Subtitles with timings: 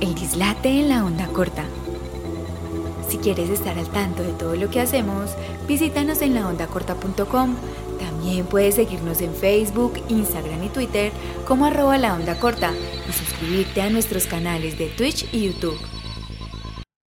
[0.00, 1.66] El dislate en la onda corta.
[3.10, 5.32] Si quieres estar al tanto de todo lo que hacemos,
[5.68, 7.54] visítanos en laondacorta.com.
[7.98, 11.12] También puedes seguirnos en Facebook, Instagram y Twitter
[11.46, 12.72] como arroba la onda corta
[13.06, 15.78] y suscribirte a nuestros canales de Twitch y YouTube.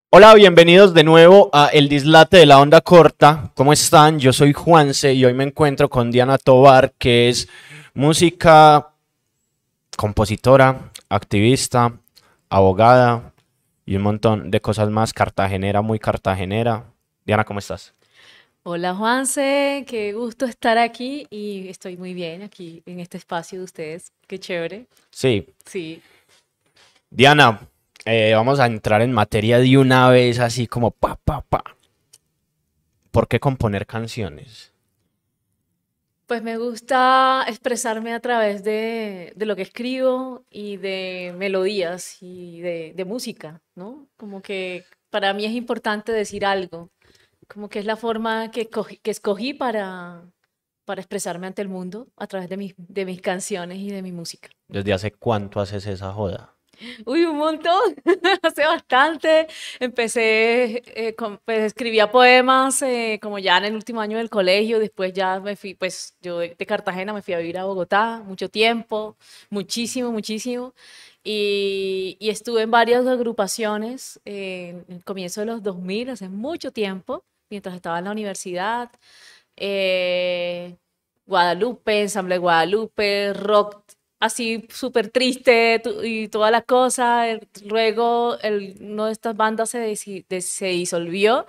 [0.09, 3.51] Hola, bienvenidos de nuevo a El Dislate de la Onda Corta.
[3.55, 4.19] ¿Cómo están?
[4.19, 7.47] Yo soy Juanse y hoy me encuentro con Diana Tobar, que es
[7.93, 8.89] música,
[9.95, 12.00] compositora, activista,
[12.51, 13.33] abogada
[13.85, 15.13] y un montón de cosas más.
[15.13, 16.85] Cartagenera, muy cartagenera.
[17.25, 17.95] Diana, ¿cómo estás?
[18.63, 23.65] Hola Juanse, qué gusto estar aquí y estoy muy bien aquí en este espacio de
[23.65, 24.11] ustedes.
[24.27, 24.85] Qué chévere.
[25.09, 25.47] Sí.
[25.65, 25.99] Sí.
[27.09, 27.59] Diana,
[28.05, 31.63] eh, vamos a entrar en materia de una vez, así como pa, pa, pa.
[33.09, 34.70] ¿Por qué componer canciones?
[36.31, 42.61] Pues me gusta expresarme a través de, de lo que escribo y de melodías y
[42.61, 44.07] de, música, ¿no?
[44.15, 46.89] Como que para mí es importante decir algo,
[47.49, 50.23] como que es la forma que, escogí, que escogí para,
[50.85, 54.13] para expresarme ante el mundo a través de mis, de mis canciones y de mi
[54.13, 54.47] música.
[54.69, 56.55] ¿Desde hace cuánto haces esa joda?
[57.05, 57.95] Uy, un montón,
[58.43, 59.47] hace bastante.
[59.79, 64.79] Empecé, eh, con, pues escribía poemas eh, como ya en el último año del colegio,
[64.79, 68.21] después ya me fui, pues yo de, de, Cartagena me fui a vivir a Bogotá
[68.25, 69.17] mucho tiempo,
[69.49, 70.73] muchísimo, muchísimo.
[71.23, 76.71] Y, y estuve en varias agrupaciones eh, en el comienzo de los 2000, hace mucho
[76.71, 78.89] tiempo, mientras estaba en la universidad.
[79.55, 80.77] Eh,
[81.25, 83.83] Guadalupe, Ensamble Guadalupe, rock
[84.21, 87.25] así súper triste y toda la cosa.
[87.65, 91.45] Luego el, una de estas bandas se, se disolvió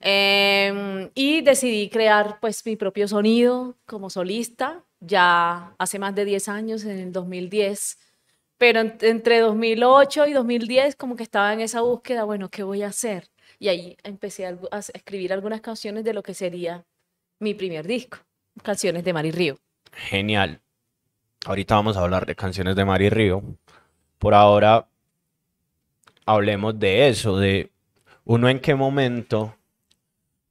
[0.00, 6.48] eh, y decidí crear pues mi propio sonido como solista ya hace más de 10
[6.48, 7.98] años, en el 2010.
[8.58, 12.82] Pero en, entre 2008 y 2010 como que estaba en esa búsqueda, bueno, ¿qué voy
[12.82, 13.28] a hacer?
[13.58, 16.84] Y ahí empecé a, a escribir algunas canciones de lo que sería
[17.40, 18.18] mi primer disco,
[18.62, 19.58] canciones de Mari Río.
[19.92, 20.61] Genial.
[21.44, 23.42] Ahorita vamos a hablar de canciones de Mari Río.
[24.18, 24.86] Por ahora,
[26.24, 27.72] hablemos de eso, de
[28.24, 29.56] uno en qué momento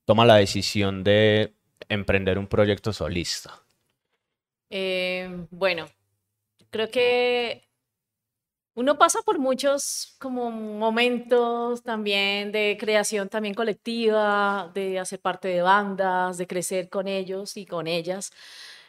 [0.04, 1.54] toma la decisión de
[1.88, 3.62] emprender un proyecto solista.
[4.70, 5.88] Eh, bueno,
[6.70, 7.64] creo que
[8.74, 15.62] uno pasa por muchos como momentos también de creación también colectiva, de hacer parte de
[15.62, 18.34] bandas, de crecer con ellos y con ellas.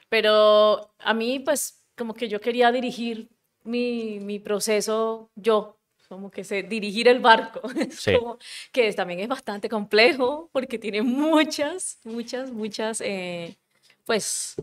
[0.08, 3.28] Pero a mí, pues, como que yo quería dirigir
[3.64, 5.76] mi, mi proceso yo,
[6.08, 7.60] como que sé dirigir el barco,
[7.90, 8.14] Sí.
[8.18, 8.38] como
[8.72, 13.56] que también es bastante complejo porque tiene muchas, muchas, muchas, eh,
[14.04, 14.56] pues,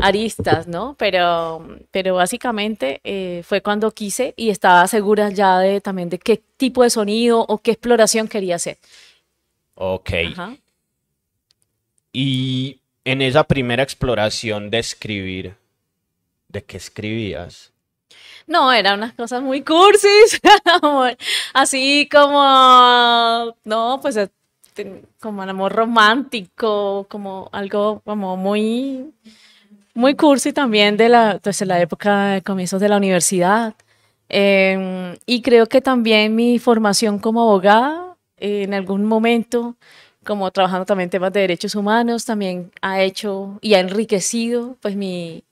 [0.00, 0.94] aristas, ¿no?
[0.98, 6.40] Pero, pero básicamente eh, fue cuando quise y estaba segura ya de también de qué
[6.56, 8.78] tipo de sonido o qué exploración quería hacer.
[9.74, 10.10] Ok.
[10.32, 10.56] Ajá.
[12.12, 15.54] Y en esa primera exploración de escribir,
[16.48, 17.72] ¿de qué escribías?
[18.46, 20.40] No, eran unas cosas muy cursis,
[21.52, 24.30] así como, no, pues eh,
[25.20, 29.12] como el amor romántico, como algo como muy,
[29.94, 33.74] muy cursi también de la, pues, la época de comienzos de la universidad.
[34.28, 39.76] Em, y creo que también mi formación como abogada, eh, en algún momento,
[40.24, 45.44] como trabajando también temas de derechos humanos, también ha hecho y ha enriquecido pues mi,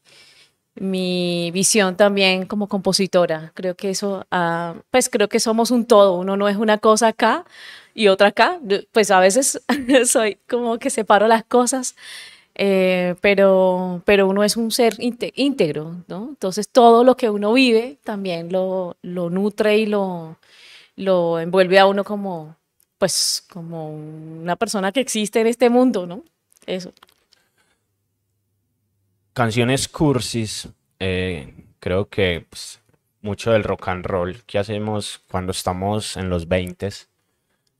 [0.76, 3.52] mi visión también como compositora.
[3.54, 7.08] Creo que eso, ah, pues creo que somos un todo, uno no es una cosa
[7.08, 7.44] acá
[7.94, 8.60] y otra acá.
[8.92, 9.62] Pues a veces
[10.06, 11.96] soy como que separo las cosas,
[12.54, 16.28] eh, pero, pero uno es un ser íntegro, ¿no?
[16.30, 20.38] Entonces todo lo que uno vive también lo, lo nutre y lo,
[20.96, 22.56] lo envuelve a uno como,
[22.98, 26.22] pues, como una persona que existe en este mundo, ¿no?
[26.66, 26.92] Eso.
[29.36, 30.66] Canciones cursis,
[30.98, 32.80] eh, creo que pues,
[33.20, 36.88] mucho del rock and roll que hacemos cuando estamos en los 20,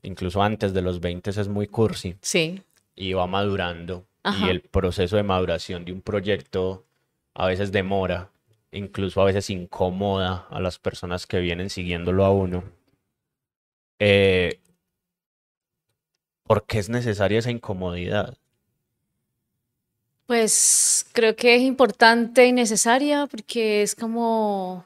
[0.03, 2.61] incluso antes de los 20 es muy cursi Sí.
[2.95, 4.05] y va madurando.
[4.39, 6.85] Y el proceso de maduración de un proyecto
[7.33, 8.29] a veces demora,
[8.71, 12.65] incluso a veces incomoda a las personas que vienen siguiéndolo a uno.
[13.97, 14.59] Eh,
[16.43, 18.37] ¿por qué es necesaria esa incomodidad?
[20.27, 24.85] Pues creo que es importante y necesaria porque es como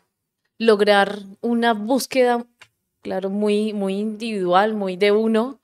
[0.59, 2.45] lograr una búsqueda,
[3.01, 5.59] claro, muy, muy individual, muy de uno,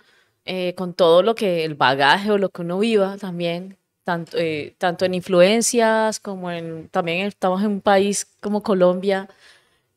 [0.45, 4.75] eh, con todo lo que el bagaje o lo que uno viva también, tanto, eh,
[4.79, 9.29] tanto en influencias como en, también estamos en un país como Colombia,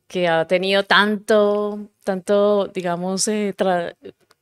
[0.07, 3.53] que ha tenido tanto, tanto, digamos, eh,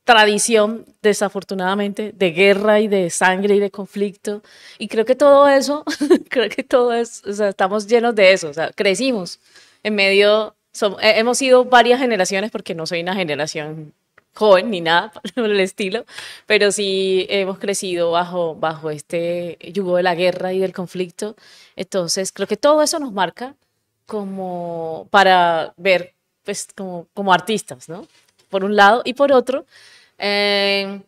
[0.04, 4.42] tradición, desafortunadamente, de guerra y de sangre y de conflicto.
[4.78, 5.84] Y creo que todo eso,
[6.30, 9.40] creo que todo es, o sea, estamos llenos de eso, o sea, crecimos
[9.82, 13.94] en medio, som- eh, hemos sido varias generaciones, porque no soy una generación
[14.34, 16.04] joven ni nada por el estilo,
[16.46, 21.36] pero sí hemos crecido bajo, bajo este yugo de la guerra y del conflicto.
[21.76, 23.54] Entonces, creo que todo eso nos marca
[24.06, 26.14] como para ver,
[26.44, 28.06] pues, como, como artistas, ¿no?
[28.50, 29.64] Por un lado, y por otro,
[30.18, 31.00] eh,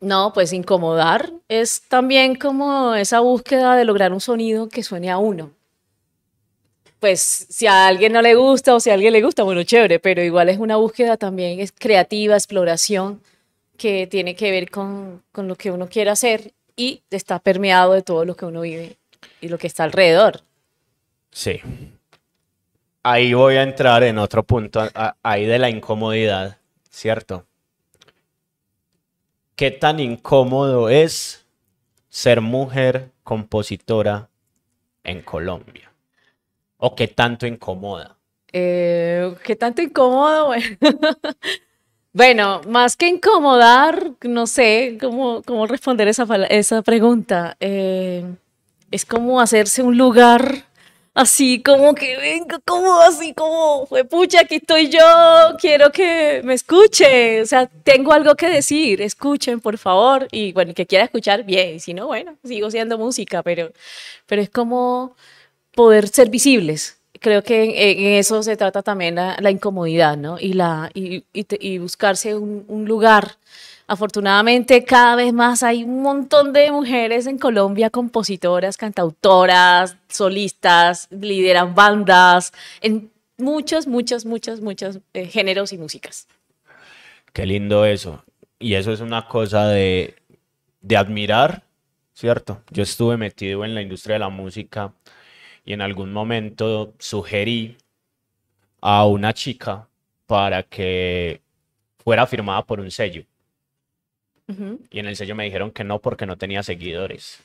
[0.00, 5.18] no, pues incomodar es también como esa búsqueda de lograr un sonido que suene a
[5.18, 5.52] uno.
[6.98, 10.00] Pues si a alguien no le gusta o si a alguien le gusta, bueno, chévere,
[10.00, 13.20] pero igual es una búsqueda también es creativa, exploración,
[13.76, 18.02] que tiene que ver con, con lo que uno quiere hacer y está permeado de
[18.02, 18.96] todo lo que uno vive
[19.40, 20.40] y lo que está alrededor.
[21.30, 21.60] Sí.
[23.04, 24.80] Ahí voy a entrar en otro punto,
[25.24, 26.58] ahí de la incomodidad,
[26.88, 27.46] ¿cierto?
[29.56, 31.44] ¿Qué tan incómodo es
[32.08, 34.28] ser mujer compositora
[35.02, 35.92] en Colombia?
[36.76, 38.16] ¿O qué tanto incomoda?
[38.52, 40.52] Eh, ¿Qué tanto incómodo?
[42.14, 47.56] Bueno, Bueno, más que incomodar, no sé cómo, cómo responder esa, esa pregunta.
[47.58, 48.22] Eh,
[48.90, 50.66] es como hacerse un lugar
[51.14, 55.00] así como que venga, como así como, fue pucha, aquí estoy yo,
[55.60, 60.74] quiero que me escuche, o sea, tengo algo que decir, escuchen por favor, y bueno,
[60.74, 63.72] que quiera escuchar, bien, si no, bueno, sigo siendo música, pero,
[64.26, 65.16] pero es como
[65.74, 66.98] poder ser visibles.
[67.20, 70.38] Creo que en, eso se trata también la, incomodidad, ¿no?
[70.40, 73.36] Y, la, y, y y buscarse un lugar.
[73.92, 81.74] Afortunadamente, cada vez más hay un montón de mujeres en Colombia, compositoras, cantautoras, solistas, lideran
[81.74, 86.26] bandas, en muchos, muchos, muchos, muchos eh, géneros y músicas.
[87.34, 88.24] Qué lindo eso.
[88.58, 90.14] Y eso es una cosa de,
[90.80, 91.62] de admirar,
[92.14, 92.62] ¿cierto?
[92.70, 94.94] Yo estuve metido en la industria de la música
[95.66, 97.76] y en algún momento sugerí
[98.80, 99.86] a una chica
[100.24, 101.42] para que
[101.98, 103.26] fuera firmada por un sello.
[104.90, 107.42] Y en el sello me dijeron que no porque no tenía seguidores.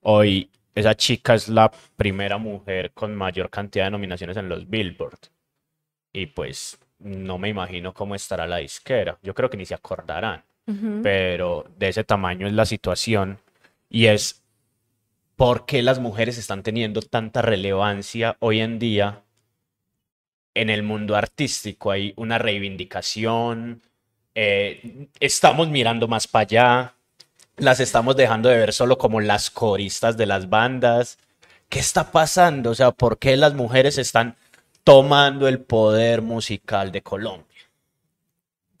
[0.00, 5.18] Hoy esa chica es la primera mujer con mayor cantidad de nominaciones en los Billboard.
[6.12, 9.18] Y pues no me imagino cómo estará la disquera.
[9.22, 10.44] Yo creo que ni se acordarán.
[11.02, 13.38] Pero de ese tamaño es la situación.
[13.88, 14.42] Y es
[15.34, 19.22] por qué las mujeres están teniendo tanta relevancia hoy en día
[20.54, 21.90] en el mundo artístico.
[21.90, 23.80] Hay una reivindicación.
[24.40, 26.94] Eh, estamos mirando más para allá.
[27.56, 31.18] Las estamos dejando de ver solo como las coristas de las bandas.
[31.68, 32.70] ¿Qué está pasando?
[32.70, 34.36] O sea, ¿por qué las mujeres están
[34.84, 37.44] tomando el poder musical de Colombia?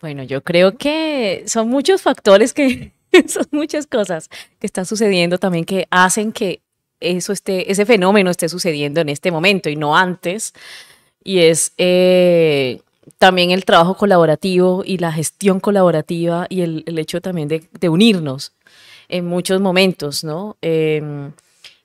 [0.00, 2.92] Bueno, yo creo que son muchos factores que,
[3.28, 4.28] son muchas cosas
[4.60, 6.62] que están sucediendo también que hacen que
[7.00, 10.54] eso esté, ese fenómeno esté sucediendo en este momento y no antes.
[11.24, 12.80] Y es eh,
[13.18, 17.88] también el trabajo colaborativo y la gestión colaborativa y el, el hecho también de, de
[17.88, 18.52] unirnos
[19.08, 20.56] en muchos momentos, ¿no?
[20.60, 21.32] Em,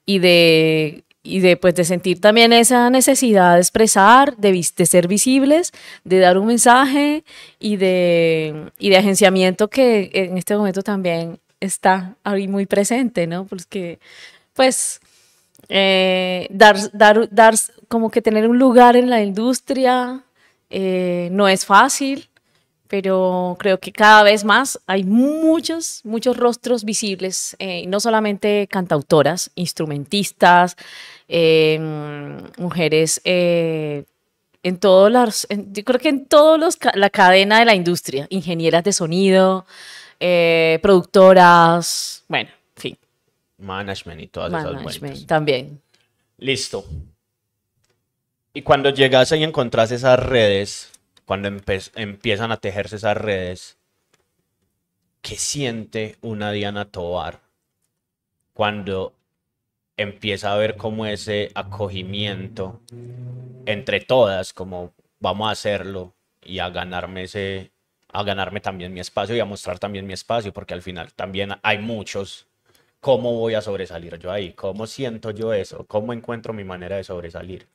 [0.05, 5.07] y de, y de, pues, de sentir también esa necesidad de expresar, de, de ser
[5.07, 5.71] visibles,
[6.03, 7.23] de dar un mensaje
[7.59, 13.45] y de, y de agenciamiento que en este momento también está ahí muy presente, ¿no?
[13.45, 13.99] Porque,
[14.53, 14.99] pues,
[15.69, 17.55] eh, dar, dar, dar,
[17.87, 20.23] como que tener un lugar en la industria
[20.75, 22.27] eh, no es fácil,
[22.87, 29.49] pero creo que cada vez más hay muchos, muchos rostros visibles, eh, no solamente cantautoras,
[29.55, 30.75] instrumentistas,
[31.27, 31.79] eh,
[32.57, 37.75] mujeres en todos los, en- yo creo que en todos los, la cadena de la
[37.75, 39.65] industria, ingenieras de sonido,
[40.81, 42.97] productoras, bueno, en fin,
[43.57, 45.27] Management y todas esas management vueltas.
[45.27, 45.81] también.
[46.37, 46.85] Listo.
[48.55, 50.91] Y cuando llegas y encontrás esas redes,
[51.25, 53.79] cuando empiezan a tejerse esas redes,
[55.23, 57.39] ¿qué siente una Diana Tovar
[58.53, 59.13] cuando
[59.97, 62.79] empieza a ver como ese acogimiento
[63.65, 67.71] entre todas, como vamos a hacerlo y a ganarme ese,
[68.11, 71.53] a ganarme también mi espacio y a mostrar también mi espacio, porque al final también
[71.63, 72.45] hay muchos.
[72.99, 74.53] ¿Cómo voy a sobresalir yo ahí?
[74.53, 75.85] ¿Cómo siento yo eso?
[75.87, 77.67] ¿Cómo encuentro mi manera de sobresalir?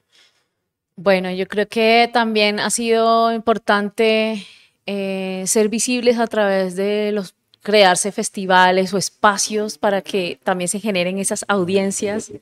[1.01, 4.45] Bueno, yo creo que también ha sido importante
[4.85, 10.81] eh, ser visibles a través de los crearse festivales o espacios para que también se
[10.81, 12.33] generen esas audiencias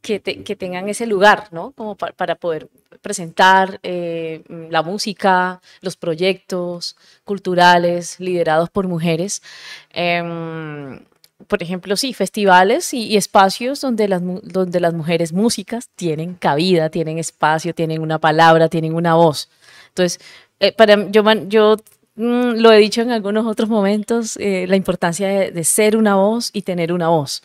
[0.00, 1.72] que, tengan ese lugar, ¿no?
[1.72, 2.70] Como para poder
[3.02, 9.42] presentar eh, la música, los proyectos culturales liderados por mujeres.
[9.90, 11.00] Em,
[11.46, 17.18] por ejemplo, sí, festivales y, espacios donde las, donde las mujeres músicas tienen cabida, tienen
[17.18, 19.48] espacio, tienen una palabra, tienen una voz.
[19.88, 20.20] Entonces,
[20.60, 21.76] eh, para, yo, yo
[22.16, 26.50] mm, lo he dicho en algunos otros momentos, eh, la importancia de, ser una voz
[26.52, 27.42] y tener una voz.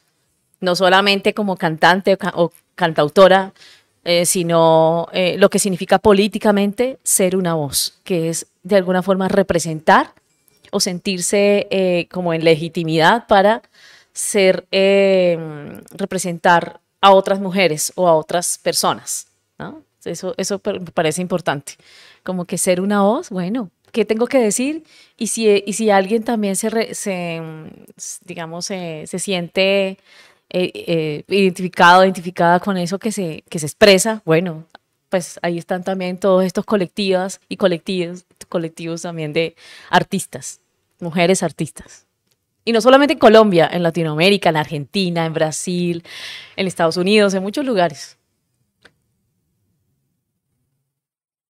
[0.60, 3.54] No solamente como cantante o, cantautora,
[4.04, 10.14] eh, sino lo que significa políticamente ser una voz, que es de alguna forma representar
[10.72, 13.64] o sentirse como en legitimidad para
[14.16, 14.66] ser,
[15.92, 19.28] representar a otras mujeres o a otras personas.
[20.04, 21.74] Eso, eso me parece importante
[22.26, 24.84] como que ser una voz, bueno, ¿qué tengo que decir?
[25.16, 27.42] Y si, y si alguien también se, se
[28.26, 30.00] digamos, se, siente
[30.50, 34.66] eh, eh, identificado, identificada con eso que se, que se expresa, bueno,
[35.10, 39.56] pues ahí están también todos estos colectivos y colectivos, colectivos también de
[39.90, 40.60] artistas,
[41.00, 42.05] mujeres artistas.
[42.66, 46.04] Y no solamente en Colombia, en Latinoamérica, en Argentina, en Brasil,
[46.56, 48.18] en Estados Unidos, en muchos lugares.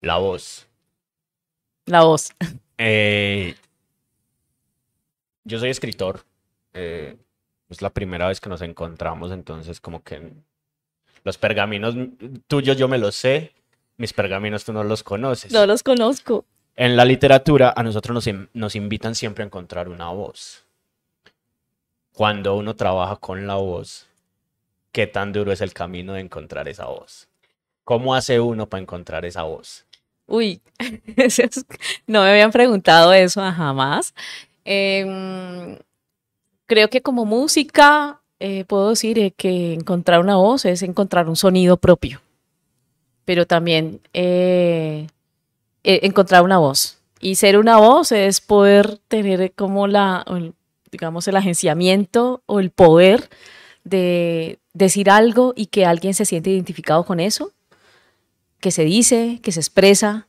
[0.01, 0.67] La voz.
[1.87, 2.31] La voz.
[2.79, 3.55] Eh,
[5.45, 6.25] yo soy escritor.
[6.73, 7.17] Eh,
[7.69, 10.33] es la primera vez que nos encontramos, entonces como que
[11.25, 11.95] los pergaminos
[12.49, 13.53] tuyos yo me los sé,
[13.97, 15.53] mis pergaminos tú no los conoces.
[15.53, 16.45] No los conozco.
[16.75, 20.65] En la literatura a nosotros nos, nos invitan siempre a encontrar una voz.
[22.13, 24.07] Cuando uno trabaja con la voz,
[24.93, 27.29] ¿qué tan duro es el camino de encontrar esa voz?
[27.85, 29.87] ¿Cómo hace uno para encontrar esa voz?
[30.27, 30.61] Uy,
[32.07, 34.15] no me habían preguntado eso jamás.
[34.65, 35.79] Em,
[36.67, 41.37] creo que como música eh, puedo decir eh, que encontrar una voz es encontrar un
[41.37, 42.21] sonido propio,
[43.25, 45.07] pero también eh,
[45.83, 46.99] encontrar una voz.
[47.21, 50.25] Y ser una voz es poder tener como la,
[50.93, 53.29] digamos, el agenciamiento o el poder
[53.83, 57.53] de decir algo y que alguien se siente identificado con eso
[58.61, 60.29] que se dice, que se expresa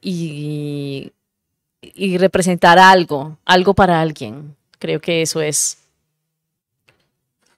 [0.00, 1.12] y,
[1.80, 4.56] y representar algo, algo para alguien.
[4.80, 5.78] Creo que eso es.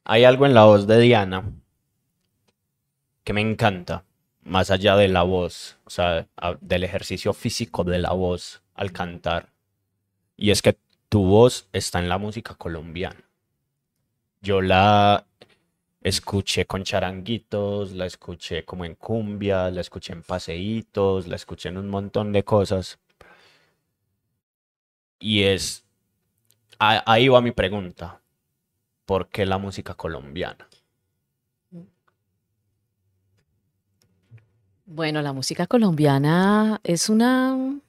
[0.05, 1.45] Hay algo en la voz de Diana
[3.25, 4.05] que me encanta,
[4.43, 6.27] más allá de la voz, o sea,
[6.61, 9.49] del ejercicio físico de la voz al cantar.
[10.37, 10.77] Y es que
[11.11, 13.23] tu voz está en la música colombiana.
[14.41, 15.27] Yo la
[16.01, 21.79] escuché con charanguitos, la escuché como en cumbia, la escuché en paseitos, la escuché en
[21.79, 22.99] un montón de cosas.
[25.19, 25.85] Y es,
[26.79, 28.21] ahí va mi pregunta,
[29.05, 30.69] ¿por qué la música colombiana?
[34.87, 37.81] Bueno, la música colombiana es una,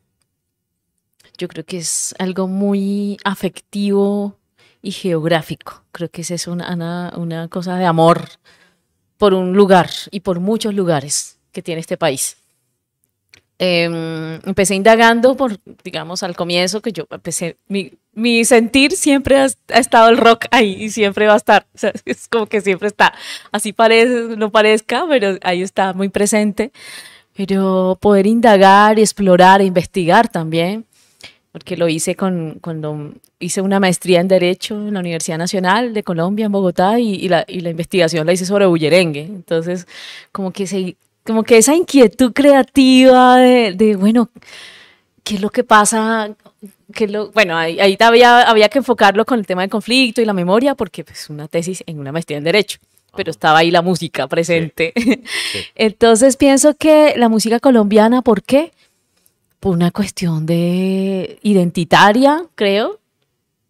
[1.42, 4.38] yo creo que es algo muy afectivo,
[4.82, 5.84] y geográfico.
[5.92, 8.30] Creo que esa es una, una, cosa de amor
[9.18, 12.38] por un lugar y por muchos lugares que tiene este país.
[13.60, 19.48] Em, empecé indagando por, digamos, al comienzo que yo empecé, mi, mi sentir siempre ha,
[19.68, 21.68] estado el rock ahí y siempre va a estar,
[22.06, 23.14] es como que siempre está,
[23.52, 26.72] así parece, no parezca, pero ahí está muy presente.
[27.34, 30.86] Pero poder indagar explorar e investigar también
[31.52, 36.04] porque lo hice con, cuando hice una maestría en Derecho en la Universidad Nacional de
[36.04, 39.22] Colombia, en Bogotá, y, la, y la, investigación la hice sobre bullerengue.
[39.22, 39.86] Entonces,
[40.32, 44.30] como que, se, como que esa inquietud creativa de, de bueno,
[45.24, 46.34] ¿qué es lo que pasa?
[46.94, 50.26] ¿Qué lo, bueno, ahí, ahí había, había que enfocarlo con el tema del conflicto y
[50.26, 52.80] la memoria, porque es pues, una tesis en una maestría en Derecho
[53.14, 54.94] pero estaba ahí la música presente.
[55.76, 58.72] Entonces pienso que la música colombiana, ¿por qué?
[59.62, 63.00] Por una cuestión de identitaria, creo,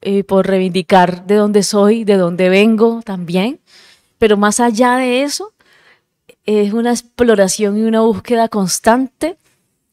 [0.02, 3.60] eh, por reivindicar de dónde soy, de dónde vengo también.
[4.18, 5.54] Pero más allá de eso,
[6.46, 9.38] es una exploración y una búsqueda constante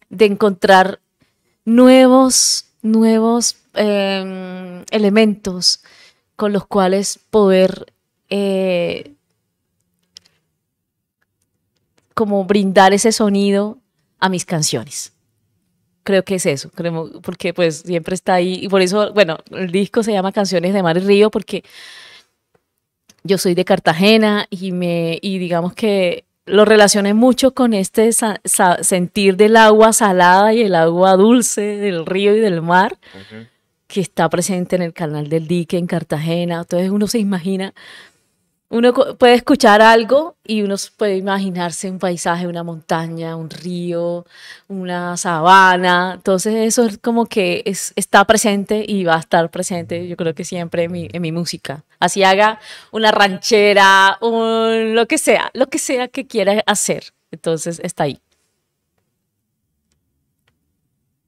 [0.08, 1.00] de encontrar
[1.64, 5.82] nuevos, nuevos em, elementos
[6.36, 7.92] con los cuales poder
[8.30, 9.14] eh,
[12.14, 13.78] como brindar ese sonido
[14.20, 15.12] a mis canciones
[16.08, 19.70] creo que es eso, creo, porque pues siempre está ahí, y por eso, bueno, el
[19.70, 21.62] disco se llama Canciones de Mar y Río, porque
[23.24, 28.08] yo soy de Cartagena y, me, y digamos que lo relacioné mucho con este
[28.80, 32.96] sentir del agua salada y el agua dulce del río y del mar,
[33.86, 37.74] que está presente en el canal del dique en Cartagena, entonces uno se imagina
[38.70, 44.26] uno puede escuchar algo y uno puede imaginarse un paisaje, una montaña, un río,
[44.68, 46.12] una sabana.
[46.16, 50.34] Entonces eso es como que es, está presente y va a estar presente, yo creo
[50.34, 51.84] que siempre en mi, en mi música.
[51.98, 52.60] Así haga
[52.90, 57.14] una ranchera, un, lo que sea, lo que sea que quiera hacer.
[57.30, 58.20] Entonces está ahí.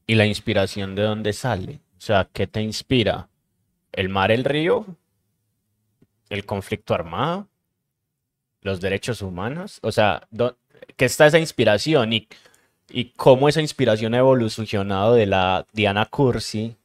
[0.07, 1.81] ¿Y la inspiración de dónde sale?
[1.97, 3.29] O sea, ¿qué te inspira?
[3.93, 4.85] ¿El mar, el río?
[6.31, 7.47] ¿El conflicto armado?
[8.63, 9.79] ¿Los derechos humanos?
[9.83, 10.57] O sea, ¿dó-
[10.97, 12.13] ¿qué está esa inspiración?
[12.13, 12.29] ¿Y,
[12.89, 16.77] y cómo esa inspiración ha evolucionado de la Diana Cursi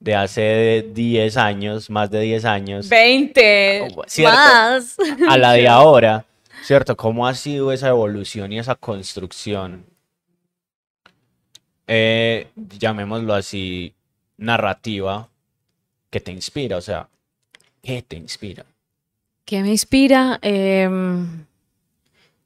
[0.00, 4.36] de hace 10 años, más de 10 años, 20 Oh, cierto.
[4.38, 4.96] más.
[5.28, 6.24] a la de ahora?
[6.62, 6.96] ¿Cierto?
[6.96, 9.84] ¿Cómo ha sido esa evolución y esa construcción?
[11.86, 12.48] eh,
[12.78, 13.94] llamémoslo así,
[14.36, 15.28] narrativa
[16.10, 17.08] que te inspira, o sea,
[17.88, 18.66] ¿qué te inspira?
[19.46, 20.38] ¿Qué me inspira?
[20.42, 21.46] Em,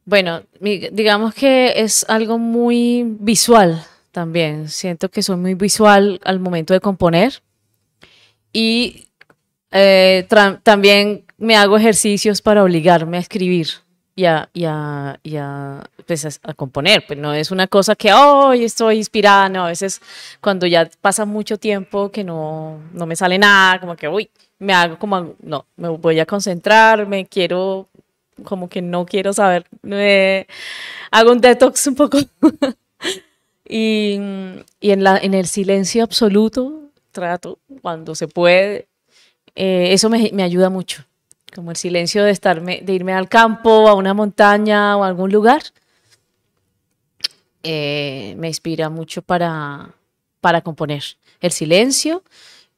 [0.04, 4.68] bueno, digamos que es algo muy visual también.
[4.68, 7.42] Siento que soy muy visual al momento de componer.
[8.52, 9.08] Y
[9.72, 10.26] eh,
[10.62, 13.68] también me hago ejercicios para obligarme a escribir
[14.14, 17.04] y a, y a- y a, pues, a componer.
[17.06, 20.00] Pues no es una cosa que hoy estoy inspirada, no, a veces
[20.40, 24.30] cuando ya pasa mucho tiempo que no, no me sale nada, como que, uy,
[24.62, 27.88] me hago como, no, me voy a concentrar, me quiero,
[28.44, 30.46] como que no quiero saber, me
[31.10, 32.18] hago un detox un poco.
[33.68, 34.20] y
[34.82, 38.88] y en, la, en el silencio absoluto trato, cuando se puede,
[39.54, 41.04] eh, eso me, me ayuda mucho,
[41.54, 45.30] como el silencio de, estarme, de irme al campo, a una montaña o a algún
[45.30, 45.62] lugar,
[47.62, 49.94] eh, me inspira mucho para,
[50.40, 51.04] para componer.
[51.40, 52.24] El silencio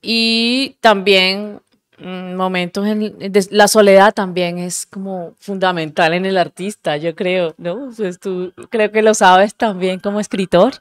[0.03, 1.63] y también
[1.99, 3.15] momentos en
[3.51, 7.91] la soledad también es como fundamental en el artista, yo creo, ¿no?
[7.97, 10.75] Pues tú creo que lo sabes también como escritor.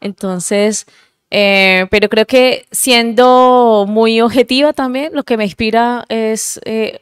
[0.00, 0.86] Entonces,
[1.30, 7.00] eh, pero creo que siendo muy objetiva también, lo que me inspira es eh,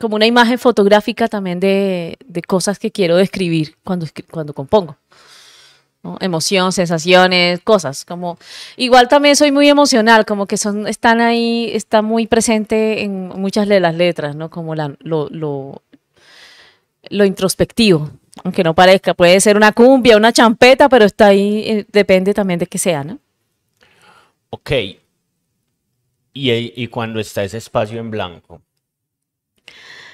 [0.00, 4.96] como una imagen fotográfica también de, de cosas que quiero describir cuando, cuando compongo.
[6.20, 8.04] Emoción, sensaciones, cosas.
[8.04, 8.38] Como
[8.76, 13.68] igual también soy muy emocional, como que son están ahí, está muy presente en muchas
[13.68, 14.48] de las letras, ¿no?
[14.48, 14.96] Como lo,
[15.30, 15.82] lo,
[17.08, 18.10] lo introspectivo,
[18.44, 22.58] aunque no parezca, puede ser una cumbia, una champeta, pero está ahí, eh, depende también
[22.58, 23.18] de qué sea, ¿no?
[24.50, 24.70] Ok,
[26.32, 28.62] y, y cuando está ese espacio en blanco,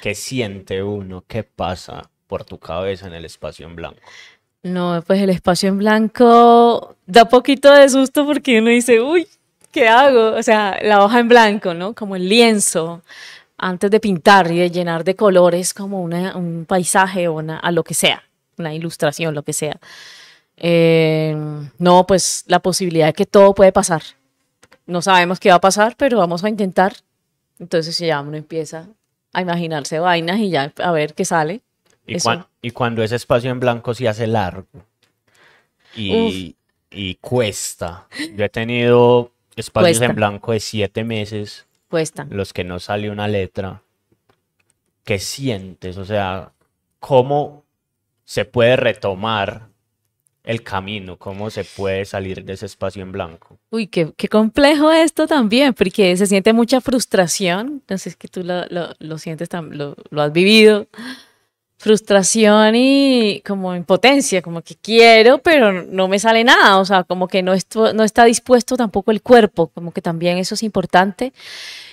[0.03, 1.25] ¿qué siente uno?
[1.27, 4.01] ¿Qué pasa por tu cabeza en el espacio en blanco?
[4.67, 9.29] No, pues el espacio en blanco da poquito de susto porque uno dice, uy,
[9.71, 10.35] ¿qué hago?
[10.37, 11.95] O sea, la hoja en blanco, ¿no?
[11.95, 13.03] Como el lienzo,
[13.59, 17.71] antes de pintar y de llenar de colores como una- un paisaje o una, a
[17.71, 18.25] lo que sea,
[18.59, 19.77] una ilustración, lo que sea.
[20.57, 21.37] Eh,
[21.79, 24.03] no, pues la posibilidad de que todo puede pasar.
[24.87, 26.95] No sabemos qué va a pasar, pero vamos a intentar.
[27.61, 28.89] Entonces ya uno empieza
[29.33, 31.61] a imaginarse vainas y ya a ver qué sale.
[32.07, 34.67] Y, cuan- y cuando ese espacio en blanco se hace largo
[35.95, 36.57] y,
[36.91, 38.07] y cuesta.
[38.35, 40.05] Yo he tenido espacios Cuesta.
[40.07, 42.27] en blanco de siete meses, Cuesta.
[42.31, 43.83] los que no sale una letra.
[45.05, 45.97] ¿Qué sientes?
[45.99, 46.53] O sea,
[47.01, 47.65] ¿cómo
[48.25, 49.69] se puede retomar
[50.43, 51.17] el camino?
[51.17, 53.59] ¿Cómo se puede salir de ese espacio en blanco?
[53.71, 57.83] Uy, qué, qué complejo esto también, porque se siente mucha frustración.
[57.89, 60.87] No sé, es que tú lo, lo- lo sientes, lo, lo has vivido.
[61.79, 66.79] Frustración y como impotencia, como que quiero, pero no me sale nada.
[66.79, 70.39] O sea, como que no, esto, no está dispuesto tampoco el cuerpo, como que también
[70.39, 71.33] eso es importante.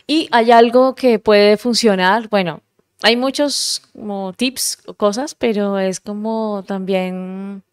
[0.08, 2.30] Y hay algo que puede funcionar.
[2.30, 2.62] Bueno,
[3.04, 7.64] hay muchos como tips o cosas, pero es como también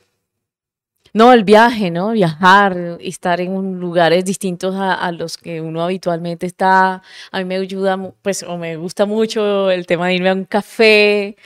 [1.12, 2.12] no, el viaje, ¿no?
[2.12, 7.02] Viajar, estar en lugares distintos a, a los que uno habitualmente está.
[7.32, 10.44] A mí me ayuda, pues, o me gusta mucho el tema de irme a un
[10.44, 11.36] café,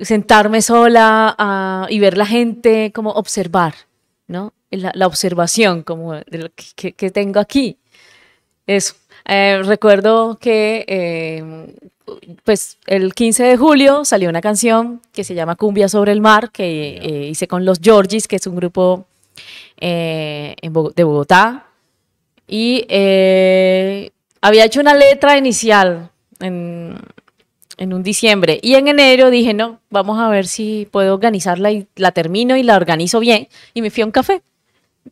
[0.00, 3.74] sentarme sola y ver la gente, como observar,
[4.26, 4.52] ¿no?
[4.70, 7.76] La, la observación, como de lo que, tengo aquí.
[8.66, 8.94] Eso.
[9.26, 11.74] Eh, recuerdo que, eh,
[12.44, 16.50] pues, el 15 de julio salió una canción que se llama Cumbia sobre el mar,
[16.50, 19.06] que eh, hice con los Georgis, que es un grupo
[19.80, 21.66] eh, en de Bogotá.
[22.46, 24.10] Y eh,
[24.40, 26.10] había hecho una letra inicial
[26.40, 26.98] en,
[27.80, 28.60] en un diciembre.
[28.62, 32.62] Y en enero dije, no, vamos a ver si puedo organizarla y la termino y
[32.62, 33.48] la organizo bien.
[33.74, 34.42] Y me fui a un café.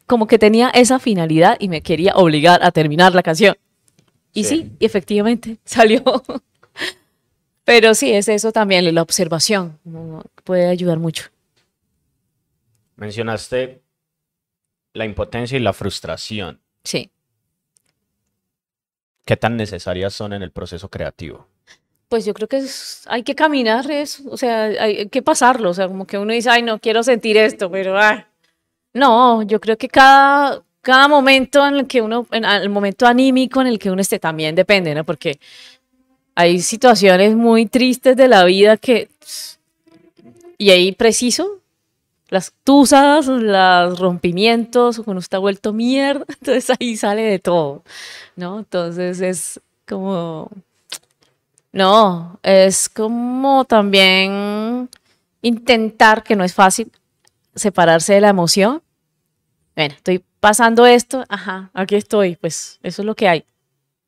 [0.07, 3.57] Como que tenía esa finalidad y me quería obligar a terminar la canción.
[4.35, 4.57] Y Sí.
[4.59, 6.03] sí, y efectivamente salió.
[7.65, 9.79] Pero sí, es eso también, la observación
[10.45, 11.25] puede ayudar mucho.
[12.97, 13.81] Mencionaste
[14.93, 16.61] la impotencia y la frustración.
[16.85, 17.11] Sí.
[19.25, 21.47] ¿Qué tan necesarias son en el proceso creativo?
[22.09, 25.75] Pues yo creo que es- hay que caminar eso, o sea, hay que pasarlo, o
[25.75, 28.27] sea, como que uno dice, ay, no quiero sentir esto, pero ah.
[28.95, 33.61] No, yo creo que cada, cada momento en el que uno, en el momento anímico
[33.61, 35.05] en el que uno esté también depende, ¿no?
[35.05, 35.39] Porque
[36.35, 39.11] hay situaciones muy tristes de la vida que,
[40.57, 41.61] y ahí preciso,
[42.31, 47.83] las tusas, los rompimientos, cuando está vuelto mierda, entonces ahí sale de todo,
[48.37, 48.61] ¿no?
[48.61, 50.51] Entonces es como...
[51.73, 54.89] No, es como también
[55.43, 56.91] intentar, que no es fácil,
[57.55, 58.83] separarse de la emoción.
[59.77, 63.45] Bueno, estoy pasando esto, ajá, aquí estoy, pues eso es lo que hay.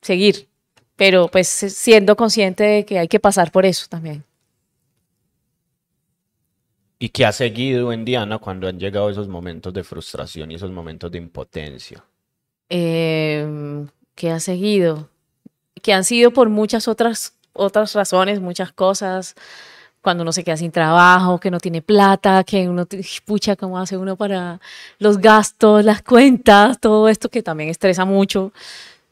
[0.00, 0.48] Seguir,
[0.96, 4.24] pero pues siendo consciente de que hay que pasar por eso también.
[7.02, 10.70] ¿Y qué ha seguido en Diana cuando han llegado esos momentos de frustración y esos
[10.70, 12.04] momentos de impotencia?
[12.68, 15.08] Eh, ¿Qué ha seguido?
[15.80, 19.34] Que han sido por muchas otras, otras razones, muchas cosas.
[20.02, 22.86] Cuando uno se queda sin trabajo, que no tiene plata, que uno,
[23.26, 24.60] pucha, ¿cómo hace uno para
[24.98, 28.52] los gastos, las cuentas, todo esto que también estresa mucho?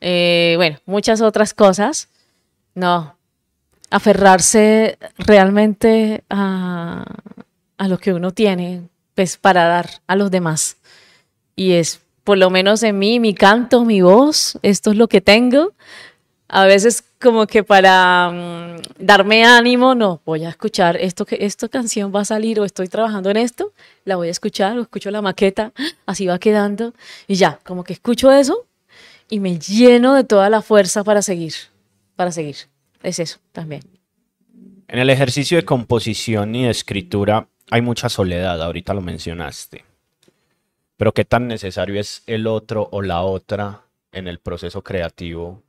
[0.00, 2.08] Eh, bueno, muchas otras cosas.
[2.74, 3.16] No,
[3.90, 7.04] aferrarse realmente a,
[7.76, 8.82] a lo que uno tiene,
[9.14, 10.76] pues para dar a los demás.
[11.56, 15.20] Y es, por lo menos en mí, mi canto, mi voz, esto es lo que
[15.20, 15.72] tengo.
[16.48, 21.68] A veces como que para mm, darme ánimo, no, voy a escuchar esto que esta
[21.68, 23.72] canción va a salir o estoy trabajando en esto,
[24.06, 25.72] la voy a escuchar o escucho la maqueta,
[26.06, 26.94] así va quedando
[27.26, 28.66] y ya, como que escucho eso
[29.28, 31.52] y me lleno de toda la fuerza para seguir,
[32.16, 32.56] para seguir.
[33.02, 33.82] Es eso también.
[34.88, 39.84] En el ejercicio de composición y de escritura hay mucha soledad, ahorita lo mencionaste.
[40.96, 43.82] Pero ¿qué tan necesario es el otro o la otra
[44.12, 45.62] en el proceso creativo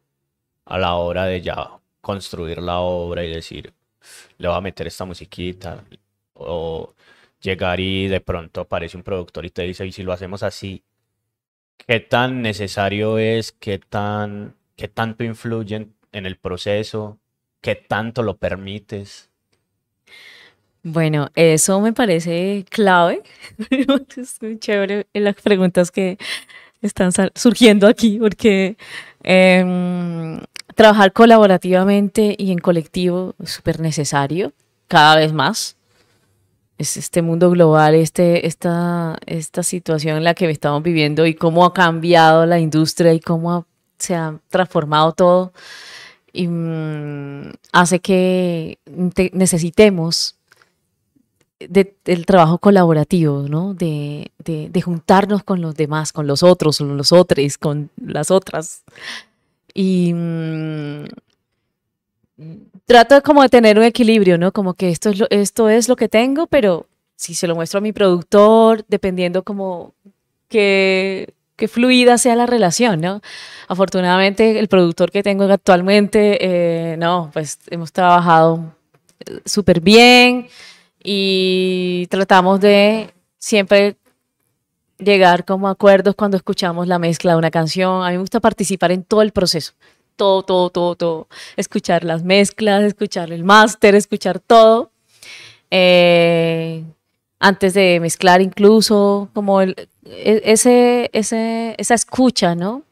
[0.69, 3.73] a la hora de ya construir la obra y decir,
[4.37, 5.83] le voy a meter esta musiquita?
[6.35, 6.93] O
[7.41, 10.83] llegar y de pronto aparece un productor y te dice, y si lo hacemos así,
[11.77, 13.51] ¿qué tan necesario es?
[13.51, 17.17] ¿Qué tan, qué tanto influye en, el proceso?
[17.61, 19.29] ¿Qué tanto lo permites?
[20.83, 23.23] Bueno, eso me parece clave.
[24.17, 26.17] es muy chévere en las preguntas que
[26.81, 28.77] están surgiendo aquí, porque
[29.23, 30.39] em,
[30.79, 34.53] trabajar colaborativamente y en colectivo es súper necesario,
[34.87, 35.75] cada vez más.
[36.77, 39.17] Es este mundo global, este, esta,
[39.61, 43.65] situación en la que estamos viviendo y cómo ha cambiado la industria y cómo
[43.97, 45.51] se ha transformado todo,
[46.31, 48.79] y, mm, hace que
[49.13, 50.37] te- necesitemos
[51.59, 51.93] de-
[52.25, 53.73] trabajo colaborativo, ¿no?
[53.73, 58.31] De, de- de juntarnos con los demás, con los otros, con los otros, con las
[58.31, 58.83] otras.
[59.81, 61.05] Y mm,
[62.85, 64.51] trato como de tener un equilibrio, ¿no?
[64.51, 67.77] Como que esto es lo, esto es lo que tengo, pero si se lo muestro
[67.77, 69.93] a mi productor, dependiendo como
[70.49, 73.21] que, que fluida sea la relación, ¿no?
[73.69, 78.75] Afortunadamente, el productor que tengo actualmente, eh, no, pues hemos trabajado
[79.21, 80.49] eh, súper bien
[81.01, 83.95] y tratamos de siempre
[84.99, 88.03] llegar como a acuerdos cuando escuchamos la mezcla de una canción.
[88.03, 89.73] A mí me gusta participar en todo el proceso,
[90.15, 91.27] todo, todo, todo, todo.
[91.57, 94.91] Escuchar las mezclas, escuchar el máster, escuchar todo.
[95.71, 96.83] Eh,
[97.39, 102.83] antes de mezclar incluso, como el- e- ese, ese, esa escucha, ¿no?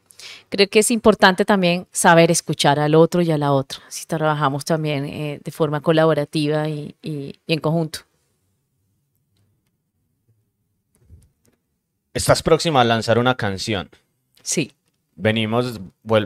[0.48, 4.64] Creo que es importante también saber escuchar al otro y a la otra, si trabajamos
[4.64, 6.94] también eh, de forma colaborativa y,
[7.46, 8.00] en conjunto.
[12.14, 13.90] Estás próxima a lanzar una canción.
[14.42, 14.72] Sí.
[15.16, 15.80] Venimos,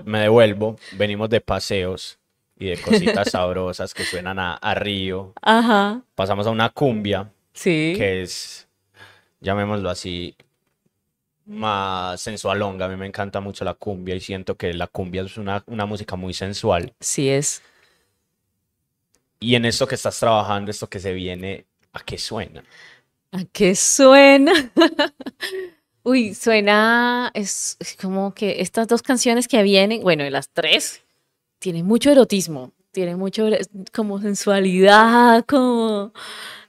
[0.05, 2.19] me devuelvo, venimos de paseos
[2.59, 5.33] y de cositas sabrosas que suenan a, a río.
[5.43, 6.03] Ajá.
[6.15, 7.95] Pasamos a una cumbia, Sí.
[7.97, 8.69] que es,
[9.41, 10.37] llamémoslo así,
[11.47, 12.87] más sensualonga.
[12.87, 15.87] A mí me encanta mucho la cumbia y siento que la cumbia es una, una
[15.87, 16.93] música muy sensual.
[17.01, 17.63] Sí es.
[19.41, 22.63] Y en esto que estás trabajando, esto que se viene, ¿a qué suena?
[23.33, 24.53] ¿A qué suena?
[26.05, 31.03] Uy, suena, es, como que estas dos canciones que vienen, bueno, las tres,
[31.59, 33.49] tienen mucho erotismo, tienen mucho
[33.95, 36.13] como sensualidad, como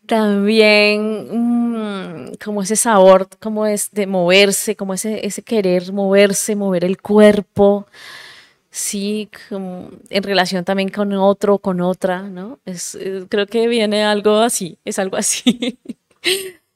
[0.06, 6.86] también mm, como ese sabor, como es de moverse, como ese, ese querer moverse, mover
[6.86, 7.88] el cuerpo.
[8.72, 12.60] sí, en relación también con otro, con otra, ¿no?
[13.30, 15.80] Creo que viene algo así, es algo así.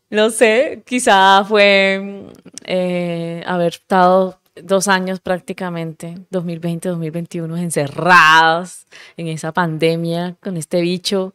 [0.10, 2.26] no sé, quizá fue
[2.66, 11.34] eh, haber estado dos años prácticamente, 2020, 2021, encerradas en esa pandemia con este bicho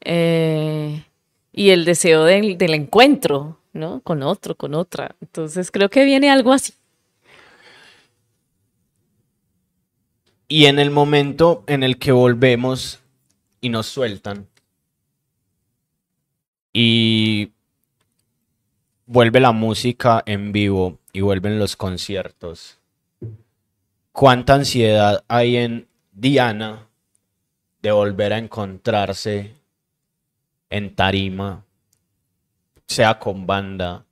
[0.00, 1.04] eh,
[1.52, 4.00] y el deseo del, del encuentro, ¿no?
[4.00, 5.16] Con otro, con otra.
[5.20, 6.74] Entonces creo que viene algo así.
[10.48, 13.00] Y en el momento en el que volvemos
[13.60, 14.48] y nos sueltan
[16.72, 17.52] y
[19.06, 22.78] vuelve la música en vivo y vuelven los conciertos,
[24.12, 26.88] ¿cuánta ansiedad hay en Diana
[27.82, 29.54] de volver a encontrarse
[30.70, 31.64] en tarima,
[32.86, 34.06] sea con banda,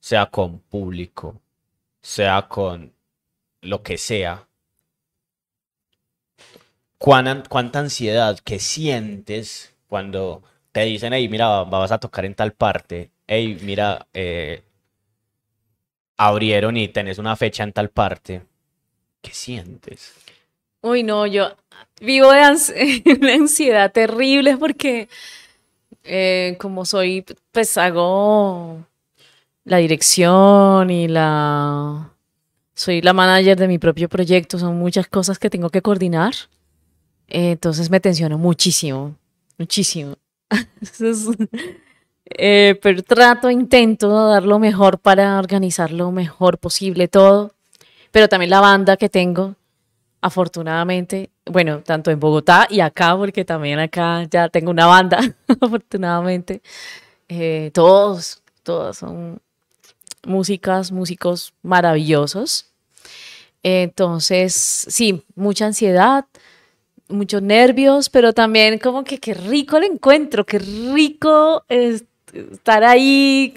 [0.00, 1.40] sea con público,
[2.00, 2.92] sea con
[3.60, 4.46] lo que sea?
[6.98, 10.42] cuánta ansiedad que sientes cuando
[10.76, 14.62] te dicen, hey, mira, vas a tocar en tal parte, hey, mira, eh,
[16.18, 18.42] abrieron y tenés una fecha en tal parte.
[19.22, 20.12] ¿Qué sientes?
[20.82, 21.56] Uy, no, yo
[22.02, 22.40] vivo de
[23.18, 25.08] una ansiedad terrible porque
[26.04, 28.84] eh, como soy, pues hago
[29.64, 32.12] la dirección y la...
[32.74, 36.34] Soy la manager de mi propio proyecto, son muchas cosas que tengo que coordinar.
[37.28, 39.16] Eh, entonces me tensiono muchísimo,
[39.56, 40.18] muchísimo.
[42.28, 47.52] Eh, pero trato, intento dar lo mejor para organizar lo mejor posible todo.
[48.10, 49.54] Pero también la banda que tengo,
[50.20, 55.20] afortunadamente, bueno, tanto en Bogotá y acá, porque también acá ya tengo una banda,
[55.60, 56.62] afortunadamente.
[57.28, 59.40] Eh, todos, todos son
[60.26, 62.66] músicas, músicos maravillosos.
[63.62, 66.26] Entonces, sí, mucha ansiedad,
[67.08, 73.52] muchos nervios, pero también como que qué rico el encuentro, qué rico estar ahí,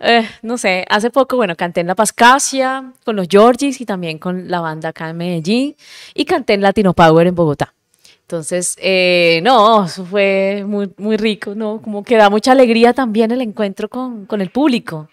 [0.00, 4.18] eh, no sé, hace poco, bueno, canté en La Pascasia con los Georgis y también
[4.18, 5.76] con la banda acá en Medellín
[6.14, 7.74] y canté en Latino Power en Bogotá.
[8.22, 11.80] Entonces, eh, no, fue muy, muy rico, ¿no?
[11.82, 15.08] Como que da mucha alegría también el encuentro con, con el público.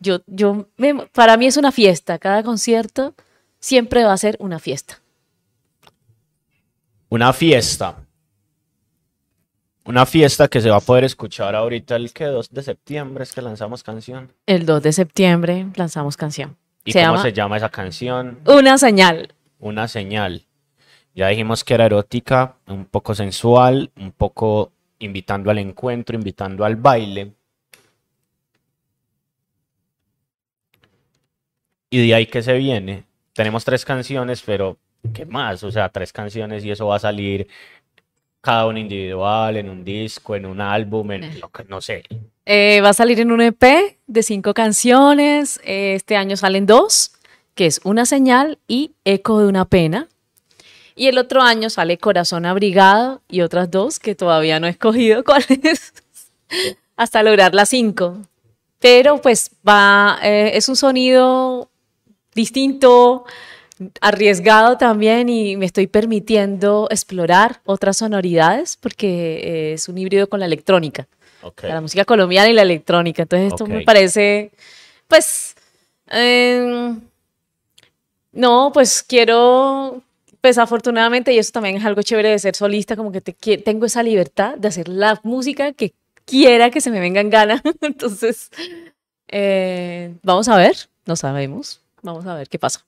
[0.00, 0.66] Yo, yo,
[1.12, 3.14] para mí es una fiesta, cada concierto
[3.60, 5.00] siempre va a ser una fiesta
[7.08, 7.96] una fiesta.
[9.84, 13.32] Una fiesta que se va a poder escuchar ahorita el que 2 de septiembre es
[13.32, 14.32] que lanzamos canción.
[14.46, 16.56] El 2 de septiembre lanzamos canción.
[16.84, 18.40] ¿Y cómo se llama esa canción?
[18.46, 19.32] Una señal.
[19.60, 20.44] Una señal.
[21.14, 26.76] Ya dijimos que era erótica, un poco sensual, un poco invitando al encuentro, invitando al
[26.76, 27.32] baile.
[31.90, 33.04] Y de ahí que se viene.
[33.32, 34.78] Tenemos tres canciones, pero
[35.12, 35.62] ¿qué más?
[35.64, 37.48] O sea, tres canciones y eso va a salir
[38.40, 42.04] cada uno individual, en un disco, en un álbum, en lo que no sé.
[42.44, 45.60] Eh, va a salir en un EP de cinco canciones.
[45.64, 47.10] Este año salen dos,
[47.56, 50.06] que es Una señal y Eco de una pena.
[50.94, 55.24] Y el otro año sale Corazón Abrigado y otras dos que todavía no he escogido
[55.24, 55.92] cuáles,
[56.96, 58.18] hasta lograr las cinco.
[58.78, 61.68] Pero pues va, eh, es un sonido
[62.32, 63.24] distinto,
[64.00, 70.40] arriesgado también y me estoy permitiendo explorar otras sonoridades porque eh, es un híbrido con
[70.40, 71.06] la electrónica.
[71.62, 73.22] La música colombiana y la electrónica.
[73.22, 74.50] Entonces esto me parece,
[75.06, 75.54] pues,
[76.08, 77.00] em,
[78.32, 80.02] no, pues quiero,
[80.40, 83.86] pues afortunadamente, y eso también es algo chévere de ser solista, como que te, tengo
[83.86, 87.62] esa libertad de hacer la música que quiera que se me venga en gana.
[87.80, 88.50] Entonces,
[89.28, 92.84] eh, vamos a ver, no sabemos, vamos a ver qué pasa.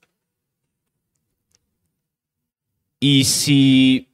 [3.01, 4.09] Y si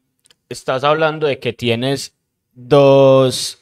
[0.49, 2.15] estás hablando de que tienes
[2.53, 3.59] dos,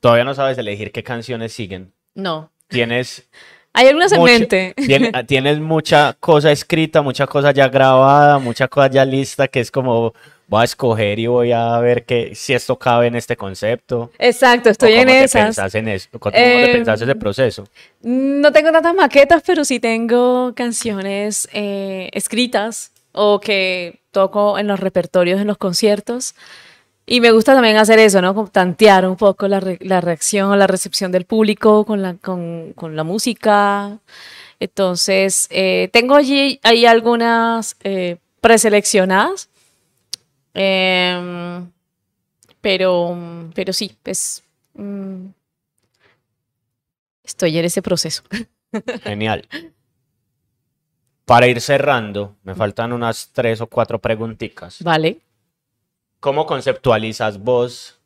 [0.00, 1.92] todavía no sabes elegir qué canciones siguen.
[2.14, 2.50] No.
[2.68, 3.28] Tienes...
[3.72, 4.74] Hay algunas en mente.
[5.26, 10.14] Tienes, mucha cosa escrita, mucha cosa ya grabada, mucha cosa ya lista, que es como
[10.48, 14.10] voy a escoger y voy a ver que, si esto cabe en este concepto.
[14.18, 15.44] Exacto, estoy en esas.
[15.46, 16.08] Pensás en eso?
[16.18, 17.68] ¿Cómo te pensás ese em, proceso?
[18.00, 24.80] No tengo tantas maquetas, pero sí tengo canciones eh, escritas o que toco en los
[24.80, 26.34] repertorios, en los conciertos.
[27.04, 28.34] Y me gusta también hacer eso, ¿no?
[28.34, 33.04] Como tantear un poco la, reacción o la recepción del público con la, con, la
[33.04, 33.98] música.
[34.58, 39.50] Entonces, eh, tengo allí hay algunas eh, preseleccionadas.
[40.54, 41.70] Em,
[42.62, 43.14] pero,
[43.54, 43.94] pero sí,
[44.74, 45.26] mm,
[47.22, 48.22] estoy en ese proceso.
[49.04, 49.46] Genial.
[51.26, 54.82] Para ir cerrando, me faltan unas tres o cuatro preguntitas.
[54.82, 55.18] Vale.
[56.20, 57.98] ¿Cómo conceptualizas vos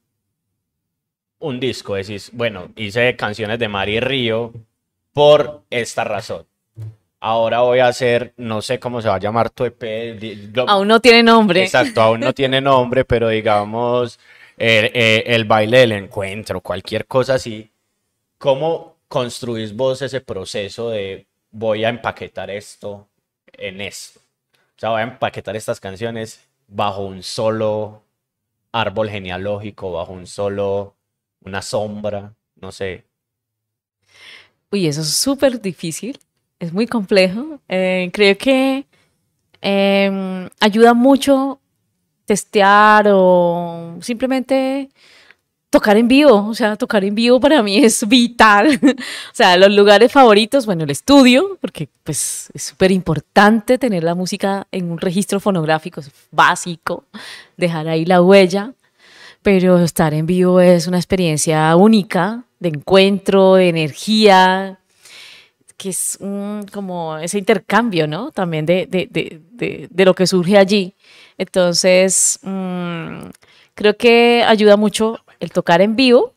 [1.38, 1.94] un disco?
[1.94, 4.52] Decís, bueno, hice canciones de Mari Río
[5.12, 6.46] por esta razón.
[7.20, 10.50] Ahora voy a hacer, no sé cómo se va a llamar tu EP.
[10.54, 11.62] lo- Aún no tiene nombre.
[11.62, 14.18] Exacto, aún no tiene nombre, pero digamos
[14.56, 17.70] el, eh, el baile del encuentro, cualquier cosa así.
[18.38, 23.09] ¿Cómo construís vos ese proceso de voy a empaquetar esto
[23.53, 24.21] en esto?
[24.55, 28.03] O sea, voy a empaquetar estas canciones bajo un solo
[28.73, 30.97] árbol genealógico, bajo un solo,
[31.45, 33.05] una sombra, no sé.
[34.71, 36.19] Uy, eso es súper difícil,
[36.59, 37.61] es muy complejo.
[37.69, 38.87] Eh, creo que
[39.61, 41.61] em, ayuda mucho
[42.25, 44.89] testear o simplemente
[45.70, 46.46] tocar en vivo.
[46.48, 48.78] O sea, tocar en vivo para mí es vital.
[49.33, 54.14] O sea, los lugares favoritos, bueno, el estudio, porque pues es súper importante tener la
[54.14, 57.04] música en un registro fonográfico, es básico,
[57.56, 58.72] dejar ahí la huella
[59.42, 64.78] pero estar en vivo es una experiencia única de encuentro, de energía,
[65.78, 68.33] que es un- como ese intercambio, ¿no?
[68.33, 70.94] También de, de- de- de- lo que surge allí.
[71.38, 73.30] Entonces, mm,
[73.74, 76.35] creo que ayuda mucho el tocar en vivo,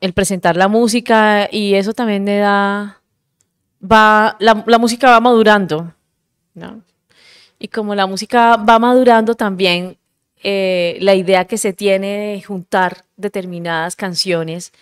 [0.00, 3.02] el presentar la música y eso también le da,
[3.82, 5.92] va, la, música va madurando,
[6.54, 6.82] ¿no?
[7.58, 9.96] Y como la música va madurando también,
[10.44, 14.72] eh, la idea que se tiene de juntar determinadas canciones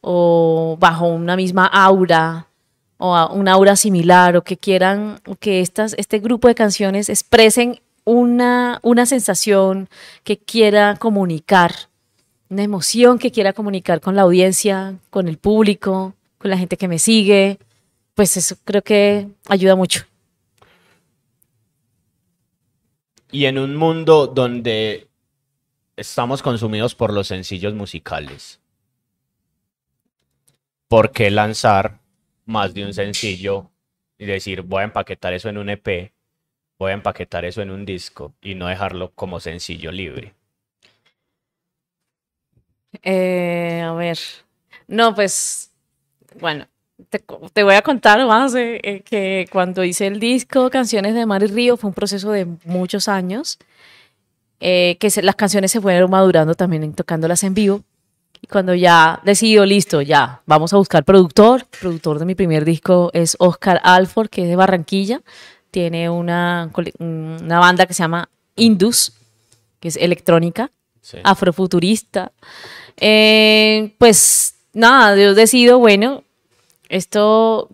[0.00, 2.48] o bajo una misma aura
[2.98, 7.80] o a- un aura similar o que quieran que estas, este grupo de canciones expresen
[8.04, 9.88] una, una sensación
[10.22, 11.74] que quiera comunicar,
[12.48, 16.88] una emoción que quiera comunicar con la audiencia, con el público, con la gente que
[16.88, 17.58] me sigue,
[18.14, 20.04] pues eso creo que ayuda mucho.
[23.30, 25.08] Y en un mundo donde
[25.96, 28.60] estamos consumidos por los sencillos musicales,
[30.86, 31.98] ¿por qué lanzar
[32.44, 33.70] más de un sencillo
[34.18, 36.13] y decir voy a empaquetar eso en un EP,
[36.84, 40.34] voy a empaquetar eso en un disco y no dejarlo como sencillo libre?
[43.02, 44.18] Eh, a ver.
[44.86, 45.70] No, pues,
[46.40, 46.66] bueno,
[47.10, 51.26] te, te voy a contar más eh, eh, que cuando hice el disco Canciones de
[51.26, 53.58] Mar y Río fue un proceso de muchos años,
[54.60, 57.82] eh, que se- las canciones se fueron madurando también tocándolas en vivo.
[58.40, 61.62] Y cuando ya decido, listo, ya, vamos a buscar productor.
[61.72, 65.22] El productor de mi primer disco es Oscar Alford, que es de Barranquilla.
[65.74, 69.12] Tiene una, cole- una banda que se llama Indus,
[69.80, 71.18] que es electrónica Sí.
[71.24, 72.30] afrofuturista.
[72.96, 76.22] Eh, pues nada, yo decido, bueno,
[76.88, 77.68] esto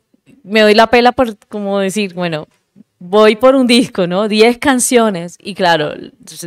[0.45, 2.49] me doy la pela por como decir, bueno,
[2.99, 4.29] voy por un disco, ¿no?
[4.29, 5.37] 10 canciones.
[5.39, 5.93] Y claro,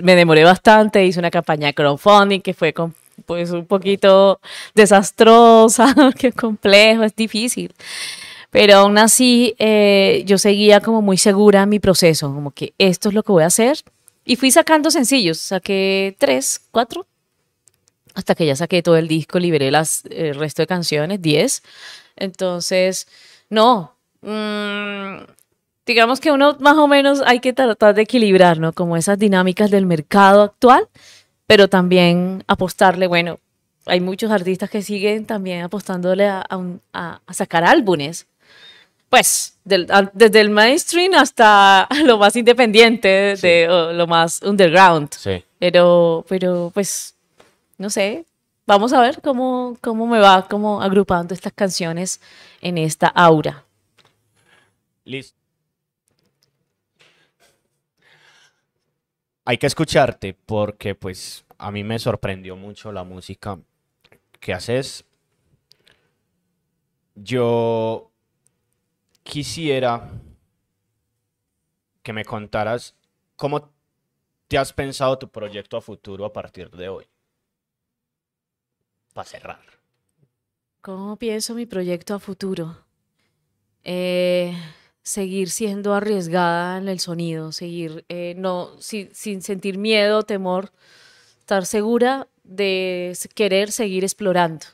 [0.01, 2.95] me demoré bastante, hice una campaña de crowdfunding que fue con-
[3.27, 4.39] pues un poquito
[4.73, 7.71] desastrosa, que complejo, es difícil.
[8.53, 13.15] Pero aún así, eh, yo seguía como muy segura mi proceso, como que esto es
[13.15, 13.79] lo que voy a hacer.
[14.25, 17.07] Y fui sacando sencillos, saqué tres, cuatro,
[18.13, 21.63] hasta que ya saqué todo el disco, liberé las, el resto de canciones, diez.
[22.15, 23.07] Entonces,
[23.49, 25.23] no, mm,
[25.87, 28.71] digamos que uno más o menos hay que tratar de equilibrar, ¿no?
[28.71, 30.87] Como esas dinámicas del mercado actual,
[31.47, 33.39] pero también apostarle, bueno,
[33.87, 38.27] hay muchos artistas que siguen también apostándole a sacar álbumes
[39.13, 45.13] pues, del- desde el mainstream hasta lo más independiente, de, o lo más underground.
[45.13, 45.43] Sí.
[45.59, 47.15] Pero, pero, pues,
[47.77, 48.25] no sé.
[48.65, 52.21] Vamos a ver cómo, cómo me va como agrupando estas canciones
[52.59, 53.63] en esta aura.
[55.05, 55.37] Listo.
[59.45, 63.59] Hay que escucharte porque pues a mí me sorprendió mucho la música
[64.39, 65.05] que haces.
[67.13, 68.09] Yo
[69.23, 70.11] quisiera
[72.01, 72.95] que me contaras
[73.35, 73.71] cómo
[74.47, 77.05] te has pensado tu proyecto a futuro a partir de hoy.
[79.13, 79.61] Para cerrar.
[80.81, 82.77] ¿Cómo pienso mi proyecto a futuro?
[83.83, 84.53] Eh,
[85.01, 90.71] seguir siendo arriesgada en el sonido, seguir eh, no, si- sin sentir miedo, temor,
[91.39, 94.65] estar segura de querer seguir explorando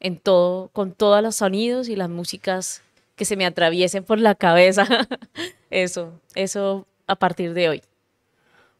[0.00, 2.82] en todo, con todos los sonidos y las músicas
[3.16, 4.86] que se me atraviesen por la cabeza.
[5.70, 7.82] Eso, eso a partir de hoy.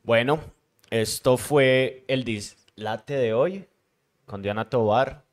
[0.04, 0.40] Bueno,
[0.88, 3.66] esto fue el dislate de hoy
[4.24, 5.24] con Diana Tobar.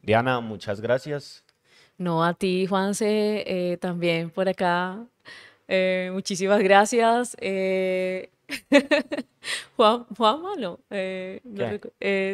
[0.00, 1.44] Diana, muchas gracias.
[1.98, 5.04] No a ti, Juanse, eh, también por acá
[5.66, 7.36] Eh, muchísimas gracias.
[7.40, 8.30] Eh,
[9.76, 10.80] Juan, Juan Malo,
[11.44, 11.80] no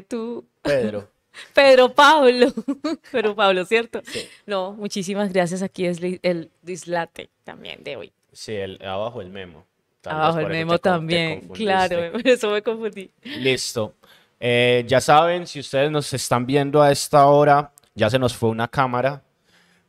[0.09, 1.09] tú, Pedro.
[1.55, 2.53] Pedro Pablo,
[3.12, 4.01] Pedro Pablo, ¿cierto?
[4.05, 4.28] Sí.
[4.47, 5.62] No, muchísimas gracias.
[5.62, 8.12] Aquí es el dislate también de hoy.
[8.32, 9.64] Sí, el, abajo el memo.
[10.01, 13.11] Tal Abajo el memo también, claro, eso me confundí.
[13.24, 13.95] Listo.
[14.39, 18.51] Eh, ya saben, si ustedes nos están viendo a esta hora, ya se nos fue
[18.51, 19.22] una cámara,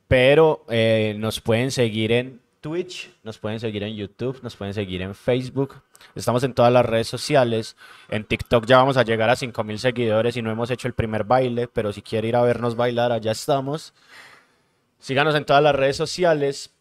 [0.07, 5.01] pero eh, nos pueden seguir en Twitch, nos pueden seguir en YouTube, nos pueden seguir
[5.01, 5.81] en Facebook.
[6.15, 7.75] Estamos en todas las redes sociales.
[8.09, 11.23] En TikTok ya vamos a llegar a 5000 seguidores y no hemos hecho el primer
[11.23, 13.93] baile, pero si quiere ir a vernos bailar, allá estamos.
[14.99, 16.73] Síganos en todas las redes sociales.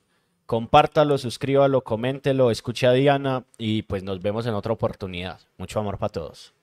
[0.47, 5.41] Compártalo, suscríbalo, coméntelo, escuche a Diana y pues nos vemos en otra oportunidad.
[5.59, 6.55] Mucho amor para todos.